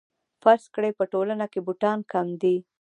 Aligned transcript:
فرض 0.41 0.63
کړئ 0.75 0.91
په 0.99 1.03
ټولنه 1.13 1.45
کې 1.51 1.59
بوټان 1.65 1.99
کم 2.11 2.27
دي 2.41 2.55